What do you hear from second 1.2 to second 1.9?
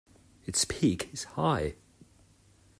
high.